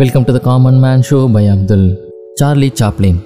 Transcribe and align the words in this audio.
Welcome 0.00 0.24
to 0.26 0.32
the 0.34 0.40
common 0.46 0.78
man 0.82 1.02
show 1.06 1.18
by 1.34 1.42
Abdul 1.54 1.84
Charlie 2.40 2.68
Chaplin 2.80 3.18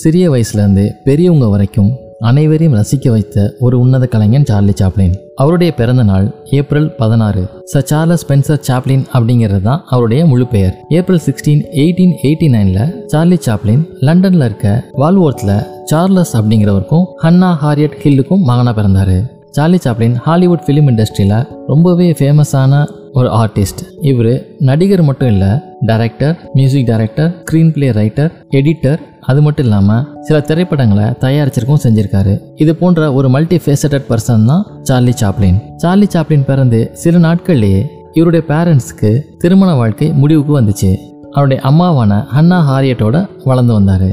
சிறிய 0.00 0.24
வயசுலேருந்து 0.32 0.84
பெரியவங்க 1.06 1.46
வரைக்கும் 1.52 1.88
அனைவரையும் 2.30 2.76
ரசிக்க 2.78 3.06
வைத்த 3.14 3.44
ஒரு 3.64 3.76
உன்னத 3.84 4.04
கலைஞன் 4.14 4.46
சார்லி 4.50 4.74
சாப்ளின் 4.80 5.14
அவருடைய 5.42 5.70
பிறந்த 5.78 6.02
நாள் 6.10 6.26
ஏப்ரல் 6.58 6.88
பதினாறு. 7.00 7.42
ச 7.72 7.82
சார்லஸ் 7.90 8.22
ஸ்பென்சர் 8.24 8.62
சாப்ளின் 8.68 9.04
அப்படிங்கிறது 9.14 9.62
தான் 9.68 9.82
அவருடைய 9.94 10.22
முழு 10.32 10.46
பெயர். 10.54 10.74
ஏப்ரல் 10.98 11.24
சிக்ஸ்டீன் 11.28 11.62
எயிட்டீன் 11.82 12.14
எயிட்டி 12.26 12.48
நைனில் 12.56 12.94
சார்லி 13.12 13.38
சாப்ளின் 13.46 13.84
லண்டனில் 14.08 14.46
இருக்க 14.48 14.78
வால்வோர்த்தில் 15.02 15.56
சார்லஸ் 15.92 16.34
அப்படிங்கிறவருக்கும் 16.38 17.06
ஹன்னா 17.24 17.52
ஹாரியட் 17.62 18.00
ஹில்லுக்கும் 18.02 18.44
மகனாக 18.50 18.74
பிறந்தார். 18.80 19.16
சார்லி 19.58 19.80
சாப்ளின் 19.86 20.18
ஹாலிவுட் 20.26 20.66
ஃபிலிம் 20.66 20.90
இண்டஸ்ட்ரியில் 20.92 21.38
ரொம்பவே 21.72 22.10
ஃபேமஸான 22.20 22.84
ஒரு 23.18 23.28
ஆர்டிஸ்ட் 23.38 23.80
இவர் 24.10 24.34
நடிகர் 24.68 25.02
மட்டும் 25.08 25.30
இல்லை 25.34 25.50
director 25.88 26.34
music 26.58 26.86
director 26.90 27.30
screenplay 27.74 27.88
writer 27.98 28.30
editor 28.58 29.00
அது 29.30 29.40
மட்டும் 29.46 29.66
இல்லாமல் 29.66 30.04
சில 30.26 30.36
திரைப்படங்களை 30.48 31.06
தயாரிச்சிருக்கும் 31.24 31.82
செஞ்சிருக்காரு. 31.84 32.34
இது 32.62 32.72
போன்ற 32.80 33.00
ஒரு 33.18 33.28
மல்டி 33.34 33.58
ஃபேசட்டட் 33.64 34.06
பர்சன் 34.10 34.46
தான் 34.50 34.64
சார்லி 34.88 35.14
சாப்ளின் 35.22 35.58
சார்லி 35.82 36.08
சாப்ளின் 36.14 36.46
பிறந்து 36.50 36.80
சில 37.02 37.18
நாட்கள்லேயே 37.26 37.82
இவருடைய 38.18 38.42
பேரண்ட்ஸ்க்கு 38.52 39.10
திருமண 39.42 39.70
வாழ்க்கை 39.80 40.08
முடிவுக்கு 40.22 40.54
வந்துச்சு. 40.60 40.90
அவருடைய 41.34 41.60
அம்மாவான 41.70 42.12
ஹன்னா 42.36 42.58
ஹாரியட்டோட 42.70 43.16
வளர்ந்து 43.50 43.72
வந்தார். 43.78 44.10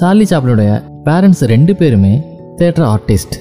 சார்லி 0.00 0.26
சாப்ளினுடைய 0.32 0.72
பேரண்ட்ஸ் 1.08 1.42
ரெண்டு 1.52 1.74
பேருமே 1.80 2.12
தேட்டர் 2.60 2.88
ஆர்டிஸ்ட் 2.94 3.36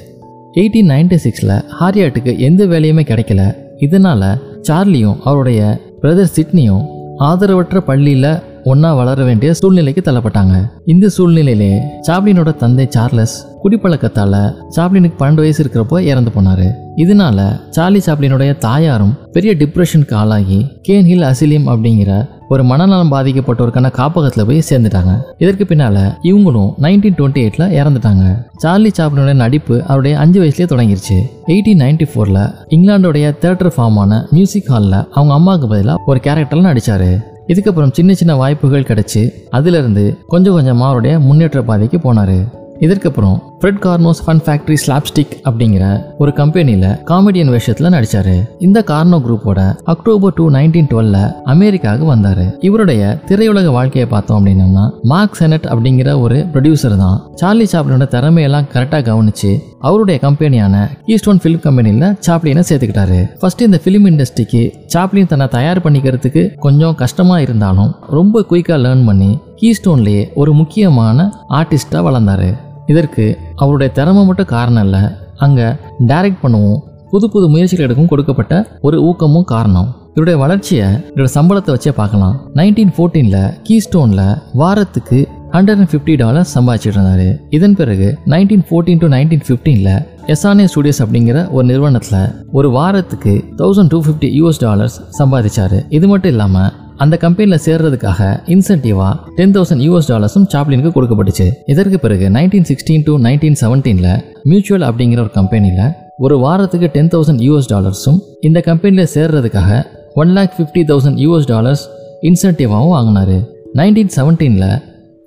எயிட்டீன் 0.62 0.90
நைன்டி 0.94 1.20
சிக்ஸில் 1.26 1.54
ஹாரியாட்டுக்கு 1.80 2.32
எந்த 2.48 2.62
வேலையுமே 2.72 3.04
கிடைக்கல. 3.12 3.44
இதனால் 3.86 4.26
சார்லியும் 4.68 5.20
அவருடைய 5.24 5.62
பிரதர் 6.02 6.34
சிட்னியும் 6.36 6.86
ஆதரவற்ற 7.30 7.80
பள்ளியில் 7.90 8.34
ஒன்றா 8.64 8.94
வளர 8.94 9.24
வேண்டிய 9.24 9.54
சூழ்நிலைக்கு 9.54 10.02
தள்ளப்பட்டாங்க. 10.06 10.56
இந்த 10.86 11.10
சூழ்நிலையிலே 11.18 11.70
சாப்ளினோட 12.08 12.50
தந்தை 12.56 12.86
சார்லஸ் 12.90 13.36
குடிப்பழக்கத்தால் 13.64 14.38
சாப்ளினுக்கு 14.76 15.18
பன்னெண்டு 15.20 15.44
வயசு 15.44 15.62
இருக்கிறப்போ 15.64 16.00
இறந்து 16.00 16.32
போனார். 16.36 16.68
இதனால 17.04 17.40
சார்லி 17.70 18.02
சாப்ளினுடைய 18.06 18.58
தாயாரும் 18.58 19.16
பெரிய 19.32 19.54
டிப்ரெஷனுக்கு 19.62 20.14
ஆளாகி 20.14 20.60
கேன் 20.88 21.10
ஹில் 21.12 21.28
அசிலியம் 21.32 21.70
அப்படிங்கிற 21.74 22.12
ஒரு 22.52 22.64
மனநலம் 22.64 23.12
பாதிக்கப்பட்டோருக்கான 23.12 23.92
காப்பகத்தில் 23.92 24.46
போய் 24.46 24.62
சேர்ந்துட்டாங்க. 24.70 25.12
இதற்கு 25.38 25.64
பின்னால 25.64 25.98
இவங்களும் 26.24 26.72
நைன்டீன் 26.82 27.16
டுவெண்ட்டி 27.18 27.42
எயிட்ல 27.44 27.66
இறந்துட்டாங்க. 27.80 28.24
சார்லி 28.58 28.92
சாப்ளினுடைய 28.98 29.34
நடிப்பு 29.34 29.84
அவருடைய 29.84 30.18
அஞ்சு 30.18 30.40
வயசுலேயே 30.44 30.72
தொடங்கிருச்சு. 30.74 31.18
எயிட்டீன் 31.48 31.82
நைன்டி 31.84 32.08
ஃபோர்ல 32.12 32.40
இங்கிலாந்துடைய 32.70 33.28
தேட்டர் 33.44 33.72
ஃபார்மான 33.78 34.22
மியூசிக் 34.32 34.68
ஹாலில் 34.68 35.00
அவங்க 35.12 35.34
அம்மாவுக்கு 35.34 35.68
பதிலாக 35.68 36.04
ஒரு 36.06 36.20
கேரக்டர்ல 36.24 36.68
நடிச்சாரு. 36.70 37.12
இதுக்கப்புறம் 37.48 37.92
சின்ன 37.92 38.14
சின்ன 38.14 38.36
வாய்ப்புகள் 38.36 38.90
கிடைச்சி 38.90 39.30
அதிலிருந்து 39.50 40.18
கொஞ்சம் 40.28 40.54
கொஞ்சமாக 40.54 40.86
அவருடைய 40.86 41.20
முன்னேற்ற 41.20 41.62
பாதைக்கு 41.62 41.98
போனார். 41.98 42.38
இதற்கப்புறம் 42.86 43.38
Fred 43.60 43.82
Karno's 43.86 44.22
Fun 44.26 44.42
Factory 44.46 44.78
slapstick 44.84 45.34
அப்படிங்கிற 45.48 45.86
ஒரு 46.22 46.32
கம்பெனியில் 46.40 46.88
காமெடியன் 47.10 47.52
வேஷத்தில் 47.54 47.92
நடித்தார் 47.96 48.36
இந்த 48.66 48.80
கார்னோ 48.92 49.18
குரூப்போட 49.26 49.60
அக்டோபர் 49.94 50.34
டூ 50.38 50.46
நைன்டீன் 50.56 50.90
டுவெல்ல 50.92 51.18
அமெரிக்காவுக்கு 51.54 52.08
வந்தார். 52.12 52.44
இவருடைய 52.68 53.02
திரையுலக 53.30 53.72
வாழ்க்கையை 53.78 54.08
பார்த்தோம் 54.14 54.38
அப்படின்னம்னா 54.40 54.86
மார்க் 55.12 55.38
செனட் 55.42 55.68
அப்படிங்கிற 55.74 56.10
ஒரு 56.24 56.40
ப்ரொடியூசர் 56.54 56.96
தான் 57.04 57.20
சார்லி 57.42 57.68
சாப்ளினோட 57.74 58.08
திறமையெல்லாம் 58.16 58.70
கரெக்டாக 58.74 59.06
கவனிச்சு 59.10 59.52
அவருடைய 59.90 60.18
கம்பெனியான 60.26 60.76
கீஸ்டோன் 61.06 61.42
ஃபிலிம் 61.44 61.64
கம்பெனியில் 61.68 62.08
சாப்ளினை 62.28 62.64
சேர்த்துக்கிட்டாரு. 62.70 63.20
ஃபர்ஸ்ட் 63.42 63.64
இந்த 63.68 63.80
ஃபிலிம் 63.84 64.10
இண்டஸ்ட்ரிக்கு 64.12 64.64
சாப்ளின் 64.96 65.32
தன்னை 65.34 65.50
தயார் 65.58 65.84
பண்ணிக்கிறதுக்கு 65.86 66.44
கொஞ்சம் 66.66 66.98
கஷ்டமாக 67.04 67.46
இருந்தாலும் 67.48 67.94
ரொம்ப 68.18 68.46
குயிக்காக 68.52 68.82
லேர்ன் 68.86 69.08
பண்ணி 69.12 69.32
கீஸ்டோன்லேயே 69.62 70.26
ஒரு 70.42 70.52
முக்கியமான 70.60 71.30
ஆர்டிஸ்டாக 71.60 72.06
வளர்ந்தாரு. 72.10 72.52
இதற்கு 72.92 73.26
அவருடைய 73.64 73.90
திறமை 73.98 74.24
மட்டும் 74.30 74.52
காரணம் 74.56 74.86
இல்லை. 74.88 75.04
அங்கே 75.46 75.68
டைரக்ட் 76.12 76.44
பண்ணவும். 76.44 76.80
புது 77.12 77.26
புது 77.34 77.46
முயற்சிகள் 77.54 77.86
எடுக்கும் 77.88 78.12
கொடுக்கப்பட்ட 78.12 78.56
ஒரு 78.88 78.98
ஊக்கமும் 79.10 79.50
காரணம். 79.54 79.90
இவருடைய 80.16 80.38
வளர்ச்சியை 80.44 80.88
இவரோட 81.12 81.30
சம்பளத்தை 81.36 81.72
வச்சே 81.76 81.92
பார்க்கலாம். 82.00 82.36
நைன்டீன் 82.60 82.94
ஃபோர்டீனில் 82.96 83.44
கீஸ்டோனில் 83.68 84.26
வாரத்துக்கு 84.62 85.20
ஹண்ட்ரட் 85.56 85.80
அண்ட் 85.82 85.92
ஃபிஃப்டி 85.92 86.14
டாலர் 86.22 86.48
சம்பாதிச்சிட்டு 86.54 86.98
இருந்தாரு. 86.98 87.28
இதன் 87.58 87.76
பிறகு 87.80 88.08
நைன்டீன் 88.34 88.66
ஃபோர்டீன் 88.68 89.02
டு 89.04 89.08
நைன்டீன் 89.16 89.46
ஃபிஃப்டீனில் 89.48 89.96
எஸ்ஆர்ஏ 90.34 90.66
ஸ்டுடியோஸ் 90.74 91.02
அப்படிங்கிற 91.06 91.38
ஒரு 91.56 91.66
நிறுவனத்தில் 91.72 92.22
ஒரு 92.58 92.68
வாரத்துக்கு 92.78 93.34
thousand 93.62 93.92
two 93.94 94.00
fifty 94.06 94.30
US 94.40 94.62
dollars 94.66 94.98
சம்பாதிச்சாரு. 95.20 95.80
இது 95.98 96.06
மட்டும் 96.12 96.34
இல்லாமல் 96.34 96.70
அந்த 96.98 97.18
கம்பெனியில் 97.18 97.64
சேர்றதுக்காக 97.66 98.22
இன்சென்டிவா 98.54 99.08
டென் 99.38 99.54
தௌசண்ட் 99.56 99.84
யூஎஸ் 99.88 100.10
டாலர்ஸும் 100.12 100.48
சாப்ளினுக்கு 100.54 100.92
கொடுக்கப்பட்டுச்சு. 100.98 101.48
இதற்கு 101.66 102.00
பிறகு 102.00 102.30
நைன்டீன் 102.30 102.68
சிக்ஸ்டீன் 102.70 103.06
டு 103.08 103.18
நைன்டீன் 103.18 103.58
செவன்டீனில் 103.62 104.14
மியூச்சுவல் 104.44 104.86
அப்படிங்கிற 104.90 105.20
ஒரு 105.20 105.32
கம்பெனியில் 105.40 105.84
ஒரு 106.18 106.40
வாரத்துக்கு 106.40 106.88
டென் 106.98 107.12
தௌசண்ட் 107.14 107.42
யூஎஸ் 107.48 107.70
டாலர்ஸும் 107.74 108.20
இந்த 108.42 108.60
கம்பெனியில் 108.60 109.12
சேர்றதுக்காக 109.16 109.82
one 110.14 110.28
lakh 110.28 110.54
fifty 110.58 110.84
thousand 110.92 111.20
US 111.26 111.50
dollars 111.54 111.84
இன்சென்டிவாகவும் 112.30 112.94
வாங்கினாரு. 112.98 113.38
நைன்டீன் 113.80 114.14
செவன்டீனில் 114.18 114.80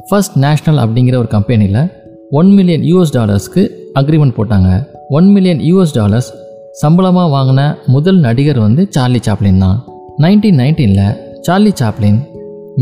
ஃபர்ஸ்ட் 0.08 0.38
நேஷ்னல் 0.38 0.80
அப்படிங்கிற 0.84 1.16
ஒரு 1.16 1.26
கம்பெனியில் 1.26 1.90
ஒன் 2.30 2.50
மில்லியன் 2.54 2.82
யூஎஸ் 2.90 3.14
டாலர்ஸ்க்கு 3.18 3.62
அக்ரிமெண்ட் 4.00 4.36
போட்டாங்க. 4.38 4.70
ஒன் 5.08 5.32
மில்லியன் 5.32 5.58
யூஎஸ் 5.58 5.94
டாலர்ஸ் 5.94 6.30
சம்பளமாக 6.82 7.28
வாங்கின 7.36 7.76
முதல் 7.86 8.16
நடிகர் 8.16 8.58
வந்து 8.58 8.88
சார்லி 8.90 9.20
சாப்ளின் 9.26 9.58
தான். 9.58 9.84
நைன்டீன் 10.22 10.58
நைன்டீனில் 10.62 11.23
Charlie 11.46 11.72
Chaplin 11.80 12.18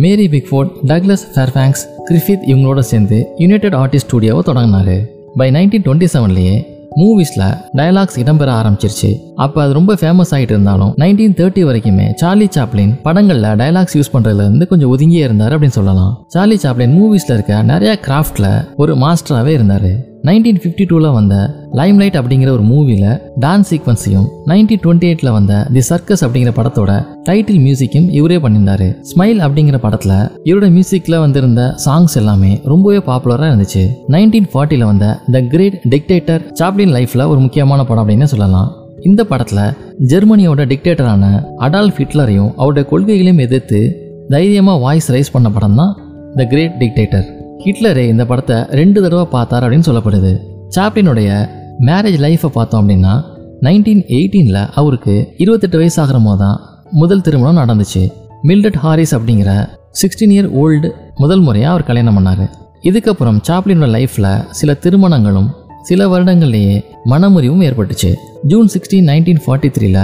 Mary 0.03 0.27
Pickford 0.33 0.73
Douglas 0.91 1.25
Fairbanks 1.35 1.83
Griffith 2.09 2.45
இவங்களோட 2.51 2.81
சேர்ந்து 2.91 3.17
யுனைடெட் 3.43 3.75
ஆர்டிஸ்ட் 3.75 4.07
ஸ்டுடியோவை 4.07 4.43
தொடங்கினாரு. 4.49 4.97
பை 5.41 5.51
நைன்டீன் 5.57 5.85
டுவெண்ட்டி 5.87 6.09
செவன்லேயே 6.13 6.55
மூவிஸில் 7.01 7.45
டயலாக்ஸ் 7.79 8.19
இடம்பெற 8.23 8.51
ஆரம்பிச்சிருச்சு. 8.59 9.11
அப்போ 9.35 9.63
அது 9.63 9.73
ரொம்ப 9.79 9.95
ஃபேமஸ் 9.95 10.33
ஆகிட்டு 10.37 10.55
இருந்தாலும் 10.57 10.95
நைன்டீன் 11.03 11.37
தேர்ட்டி 11.41 11.65
வரைக்குமே 11.69 12.07
சார்லி 12.23 12.49
சாப்ளின் 12.59 12.95
படங்களில் 13.03 13.51
டயலாக்ஸ் 13.63 13.99
யூஸ் 13.99 14.13
பண்ணுறதுலேருந்து 14.15 14.71
கொஞ்சம் 14.75 14.99
ஒதுங்கியே 14.99 15.25
இருந்தார் 15.29 15.55
அப்படின்னு 15.57 15.79
சொல்லலாம். 15.81 16.13
சார்லி 16.29 16.59
சாப்ளின் 16.65 16.97
மூவிஸில் 17.01 17.37
இருக்க 17.39 17.63
நிறையா 17.73 17.97
கிராஃப்டில் 18.09 18.51
ஒரு 18.77 18.95
மாஸ்டராகவே 19.05 19.55
இருந்தார். 19.59 19.93
நைன்டீன் 20.27 20.59
ஃபிஃப்டி 20.63 20.85
டூவில் 20.91 21.15
வந்த 21.17 21.37
லைம்லைட் 21.79 22.17
அப்படிங்கிற 22.19 22.51
ஒரு 22.57 22.65
மூவியில் 22.71 23.07
டான்ஸ் 23.45 23.71
சீக்வன்ஸையும் 23.71 24.27
நைன்டீன் 24.51 24.83
டுவெண்ட்டி 24.85 25.07
எயிட்டில் 25.09 25.31
வந்த 25.37 25.53
தி 25.75 25.83
சர்க்கஸ் 25.89 26.23
அப்படிங்கிற 26.25 26.53
படத்தோட 26.59 26.93
டைட்டில் 27.29 27.59
மியூசிக்கும் 27.65 28.07
இவரே 28.19 28.37
பண்ணியிருந்தாரு. 28.45 28.87
ஸ்மைல் 29.11 29.41
அப்படிங்கிற 29.47 29.79
படத்தில் 29.87 30.15
இவரோட 30.49 30.69
மியூசிக்கில் 30.77 31.19
வந்திருந்த 31.25 31.63
சாங்ஸ் 31.87 32.15
எல்லாமே 32.23 32.53
ரொம்பவே 32.73 33.01
பாப்புலராக 33.09 33.51
இருந்துச்சு. 33.53 33.85
நைன்டீன் 34.17 34.49
ஃபார்ட்டியில் 34.53 34.89
வந்த 34.91 35.09
த 35.37 35.43
கிரேட் 35.55 35.81
டிக்டேட்டர் 35.95 36.47
சாப்ளின் 36.61 36.95
லைஃப்பில் 36.99 37.29
ஒரு 37.33 37.41
முக்கியமான 37.47 37.81
படம் 37.91 38.05
அப்படின்னு 38.05 38.31
சொல்லலாம். 38.35 38.71
இந்த 39.11 39.23
படத்தில் 39.33 39.65
ஜெர்மனியோட 40.13 40.71
டிக்டேட்டரான 40.73 41.35
அடால்ஃப் 41.67 42.01
ஹிட்லரையும் 42.03 42.51
அவருடைய 42.61 42.87
கொள்கைகளையும் 42.93 43.45
எதிர்த்து 43.49 43.81
தைரியமாக 44.35 44.83
வாய்ஸ் 44.87 45.13
ரைஸ் 45.17 45.35
பண்ண 45.37 45.51
படம் 45.59 45.79
தான் 45.83 45.95
த 46.41 46.45
கிரேட் 46.55 46.77
டிக்டேட்டர் 46.83 47.29
ஹிட்லரே 47.65 48.05
இந்த 48.13 48.25
படத்தை 48.31 48.57
ரெண்டு 48.79 48.99
தடவை 49.03 49.27
பார்த்தார் 49.35 49.65
அப்படின்னு 49.65 49.87
சொல்லப்படுது. 49.89 50.31
சாப்ளினுடைய 50.77 51.29
மேரேஜ் 51.89 52.19
லைஃப்பை 52.25 52.51
பார்த்தோம் 52.57 52.81
அப்படின்னா 52.83 53.13
நைன்டீன் 53.67 54.03
எயிட்டீனில் 54.17 54.59
அவருக்கு 54.81 55.15
இருபத்தெட்டு 55.43 55.79
வயசு 55.81 55.99
ஆகிற 56.03 56.19
போது 56.25 56.41
தான் 56.43 56.59
முதல் 57.01 57.23
திருமணம் 57.27 57.61
நடந்துச்சு. 57.63 58.03
மில்டட் 58.49 58.81
ஹாரிஸ் 58.85 59.15
அப்படிங்கிற 59.19 59.53
சிக்ஸ்டீன் 60.01 60.35
இயர் 60.37 60.51
ஓல்டு 60.63 60.91
முதல் 61.23 61.45
முறையாக 61.47 61.73
அவர் 61.75 61.87
கல்யாணம் 61.91 62.17
பண்ணார். 62.19 62.45
இதுக்கப்புறம் 62.91 63.39
சாப்ளினோட 63.49 63.91
லைஃப்பில் 63.97 64.31
சில 64.61 64.77
திருமணங்களும் 64.85 65.49
சில 65.91 66.03
வருடங்கள்லேயே 66.13 66.77
மனமுறிவும் 67.13 67.65
ஏற்பட்டுச்சு. 67.69 68.13
ஜூன் 68.51 68.71
சிக்ஸ்டீன் 68.75 69.09
நைன்டீன் 69.13 69.43
ஃபார்ட்டி 69.45 69.71
த்ரீல 69.77 70.01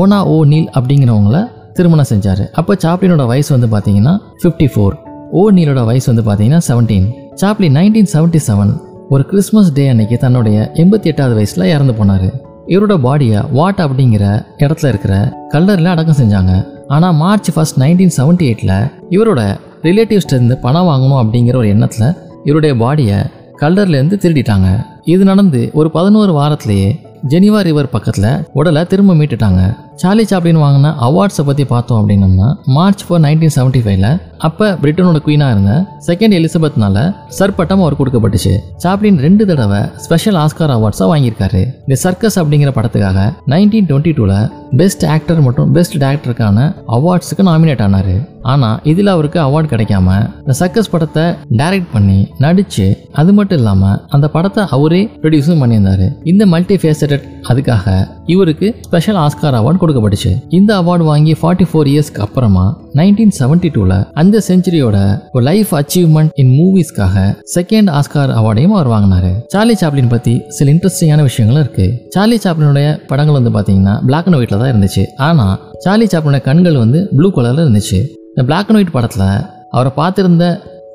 ஓனா 0.00 0.20
ஓ 0.34 0.38
நீல் 0.52 0.68
அப்படிங்கிறவங்கள 0.78 1.38
திருமணம் 1.76 2.12
செஞ்சார். 2.14 2.44
அப்போ 2.60 2.72
சாப்ளினோட 2.84 3.22
வயசு 3.34 3.50
வந்து 3.56 3.70
பார்த்தீங்கன்னா 3.74 4.16
ஃபிஃப்டி 4.42 4.68
ஃபோர் 4.72 4.96
ஓ 5.38 5.42
நீலோட 5.50 5.84
வயசு 5.84 6.06
வந்து 6.12 6.24
பார்த்தீங்கன்னா 6.30 6.58
seventeen 6.68 7.06
Chaplin 7.40 7.68
nineteen 7.76 8.08
seventy 8.12 8.40
seven 8.46 8.72
ஒரு 9.08 9.22
கிறிஸ்மஸ் 9.26 9.72
டே 9.72 9.88
அன்னைக்கு 9.88 10.16
தன்னுடைய 10.18 10.56
எண்பத்தி 10.74 11.08
எட்டாவது 11.10 11.34
வயசில் 11.34 11.64
இறந்து 11.64 11.92
போனார். 11.92 12.26
இவரோட 12.66 12.94
பாடியை 13.06 13.38
வாட் 13.52 13.78
அப்படிங்கிற 13.78 14.24
இடத்துல 14.58 14.88
இருக்கிற 14.88 15.14
கல்லரில் 15.48 15.92
அடக்கம் 15.92 16.18
செஞ்சாங்க. 16.20 16.52
ஆனால் 16.86 17.14
மார்ச் 17.14 17.50
ஃபர்ஸ்ட் 17.54 17.78
நைன்டீன் 17.78 18.14
செவன்ட்டி 18.16 18.46
எயிட்டில் 18.48 18.90
இவரோட 19.10 19.42
ரிலேட்டிவ்ஸ்லேருந்து 19.82 20.58
பணம் 20.60 20.88
வாங்கணும் 20.88 21.20
அப்படிங்கிற 21.22 21.56
ஒரு 21.56 21.68
எண்ணத்தில் 21.68 22.14
இவருடைய 22.44 22.74
பாடியை 22.84 23.18
கல்லர்லேருந்து 23.60 24.18
திருடிட்டாங்க. 24.24 24.68
இது 25.04 25.24
நடந்து 25.24 25.70
ஒரு 25.72 25.90
பதினோரு 25.90 26.34
வாரத்திலேயே 26.40 26.90
ஜெனிவா 27.30 27.58
ரிவர் 27.66 27.88
பக்கத்தில் 27.92 28.30
உடலை 28.58 28.80
திரும்ப 28.84 29.12
மீட்டுட்டாங்க. 29.14 29.60
சார்லி 30.00 30.24
சாப்ளின் 30.30 30.60
வாங்கின 30.62 30.90
அவார்ட்ஸை 31.06 31.42
பற்றி 31.48 31.64
பார்த்தோம் 31.64 31.98
அப்படின்னம்னா 32.00 32.48
மார்ச் 32.76 33.04
ஃபோர் 33.06 33.22
நைன்டீன் 33.26 33.54
செவன்ட்டி 33.56 33.80
ஃபைவ்ல 33.84 34.08
அப்போ 34.46 34.66
பிரிட்டனோட 34.82 35.18
குயினாக 35.26 35.54
இருந்த 35.54 35.74
செகண்ட் 36.06 36.36
எலிசபெத்னால 36.38 37.04
சர் 37.38 37.54
பட்டம் 37.54 37.82
அவர் 37.84 37.98
கொடுக்கப்பட்டுச்சு. 38.00 38.54
சாப்ளின் 38.84 39.20
ரெண்டு 39.26 39.46
தடவை 39.50 39.80
ஸ்பெஷல் 40.06 40.34
ஆஸ்கார் 40.34 40.74
அவார்ட்ஸாக 40.76 41.10
வாங்கியிருக்காரு. 41.12 41.62
இந்த 41.86 41.98
சர்க்கஸ் 42.04 42.40
அப்படிங்கிற 42.40 42.72
படத்துக்காக 42.78 43.28
நைன்டீன் 43.54 43.88
டுவெண்ட்டி 43.90 44.14
டூவில் 44.18 44.36
பெஸ்ட் 44.80 45.04
ஆக்டர் 45.14 45.40
மற்றும் 45.46 45.72
பெஸ்ட் 45.76 45.96
டேரக்டருக்கான 46.02 46.58
அவார்ட்ஸுக்கு 46.96 47.42
நாமினேட் 47.48 47.82
ஆனார். 47.86 48.14
ஆனால் 48.52 48.78
இதில் 48.90 49.10
அவருக்கு 49.12 49.38
அவார்டு 49.46 49.68
கிடைக்காம 49.72 50.14
இந்த 50.42 50.54
சர்க்கஸ் 50.60 50.90
படத்தை 50.92 51.24
டைரக்ட் 51.58 51.92
பண்ணி 51.92 52.16
நடித்து 52.44 52.86
அது 53.20 53.30
மட்டும் 53.38 53.58
இல்லாமல் 53.60 53.98
அந்த 54.14 54.26
படத்தை 54.36 54.62
அவரே 54.76 55.02
ப்ரொடியூஸும் 55.22 55.60
பண்ணியிருந்தாரு. 55.62 56.06
இந்த 56.30 56.42
மல்டி 56.52 56.76
ஃபேசட்டட் 56.82 57.26
அதுக்காக 57.50 57.94
இவருக்கு 58.34 58.66
ஸ்பெஷல் 58.86 59.18
ஆஸ்கார் 59.24 59.58
அவார்டு 59.60 59.80
கொடுக்கப்பட்டுச்சு. 59.82 60.32
இந்த 60.58 60.70
அவார்டு 60.82 61.04
வாங்கி 61.10 61.34
ஃபார்ட்டி 61.40 61.66
ஃபோர் 61.70 61.90
இயர்ஸ்க்கு 61.92 62.24
அப்புறமா 62.26 62.64
நைன்டீன் 63.00 63.34
செவன்டி 63.40 63.70
டூவில் 63.76 63.96
அந்த 64.22 64.42
செஞ்சுரியோட 64.48 64.96
ஒரு 65.34 65.44
லைஃப் 65.50 65.70
அச்சீவ்மெண்ட் 65.80 66.34
இன் 66.42 66.52
மூவிஸ்க்காக 66.58 67.24
செகண்ட் 67.56 67.90
ஆஸ்கார் 68.00 68.34
அவார்டையும் 68.40 68.74
அவர் 68.78 68.92
வாங்கினாரு. 68.94 69.32
சார்லி 69.54 69.76
சாப்ளின் 69.82 70.12
பற்றி 70.14 70.34
சில 70.58 70.68
இன்ட்ரெஸ்டிங்கான 70.74 71.22
விஷயங்களும் 71.30 71.62
இருக்குது 71.64 71.94
சார்லி 72.16 72.40
சாப்ளினுடைய 72.46 72.88
படங்கள் 73.12 73.38
வந்து 73.40 73.54
பார்த்தீங்கன்னா 73.58 73.96
பிளாக் 74.10 74.28
அண்ட் 74.28 74.40
ஒயிட்டில் 74.40 74.61
தான் 74.62 74.72
இருந்துச்சு. 74.74 75.04
ஆனால் 75.28 75.54
சார்லி 75.86 76.08
சாப்பிட 76.16 76.40
கண்கள் 76.50 76.82
வந்து 76.84 77.00
ப்ளூ 77.18 77.30
கலரில் 77.38 77.64
இருந்துச்சு. 77.66 78.00
இந்த 78.34 78.44
பிளாக் 78.50 78.68
அண்ட் 78.70 78.80
ஒயிட் 78.80 78.96
படத்தில் 78.98 79.30
அவரை 79.76 79.92
பார்த்துருந்த 80.02 80.46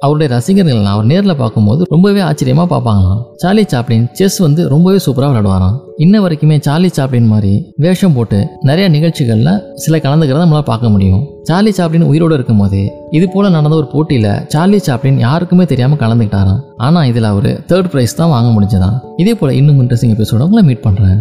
அவருடைய 0.05 0.27
ரசிகர்கள்லாம் 0.33 0.95
அவர் 0.95 1.07
நேரில் 1.11 1.39
பார்க்கும்போது 1.39 1.81
ரொம்பவே 1.93 2.19
ஆச்சரியமாக 2.25 2.67
பார்ப்பாங்களாம். 2.73 3.21
சார்லி 3.41 3.63
சாப்ளின் 3.71 4.03
செஸ் 4.17 4.35
வந்து 4.43 4.61
ரொம்பவே 4.73 4.99
சூப்பராக 5.05 5.29
விளையாடுவாராம். 5.31 5.77
இன்ன 6.05 6.19
வரைக்குமே 6.23 6.57
சார்லி 6.67 6.89
சாப்ளின் 6.97 7.29
மாதிரி 7.31 7.53
வேஷம் 7.83 8.15
போட்டு 8.17 8.39
நிறைய 8.69 8.87
நிகழ்ச்சிகளில் 8.95 9.49
சில 9.83 9.97
கலந்துக்கிறத 10.03 10.43
நம்மளால் 10.43 10.69
பார்க்க 10.69 10.91
முடியும். 10.95 11.23
சார்லி 11.49 11.73
சாப்ளின் 11.79 12.07
உயிரோடு 12.09 12.37
இருக்கும்போது 12.39 12.81
இது 13.19 13.27
போல 13.35 13.49
நடந்த 13.55 13.77
ஒரு 13.81 13.89
போட்டியில் 13.93 14.29
சார்லி 14.55 14.81
சாப்ளின் 14.89 15.19
யாருக்குமே 15.25 15.65
தெரியாமல் 15.71 16.01
கலந்துக்கிட்டாராம். 16.03 16.61
ஆனால் 16.87 17.09
இதில் 17.13 17.31
அவர் 17.33 17.49
தேர்ட் 17.71 17.91
ப்ரைஸ் 17.95 18.19
தான் 18.21 18.33
வாங்க 18.35 18.51
முடிஞ்சதான் 18.57 18.99
இதே 19.23 19.35
போல் 19.41 19.57
இன்னும் 19.61 19.81
இன்ட்ரெஸ்டிங் 19.85 20.15
எபிசோட 20.17 20.47
உங்களை 20.49 20.63
மீட் 20.69 20.85
பண்ணுறேன் 20.85 21.19